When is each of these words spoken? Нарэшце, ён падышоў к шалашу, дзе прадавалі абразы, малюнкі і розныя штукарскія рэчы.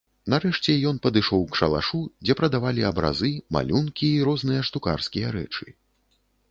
Нарэшце, 0.33 0.73
ён 0.91 0.95
падышоў 1.03 1.43
к 1.51 1.59
шалашу, 1.59 2.01
дзе 2.25 2.37
прадавалі 2.39 2.87
абразы, 2.91 3.31
малюнкі 3.59 4.13
і 4.17 4.27
розныя 4.31 4.61
штукарскія 4.71 5.27
рэчы. 5.39 5.65